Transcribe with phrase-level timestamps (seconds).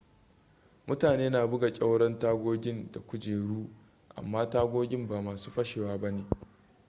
[0.87, 3.69] mutane na buga ƙyauren tagogin da kujeru
[4.15, 6.25] amma tagogin ba masu fashewa ba ne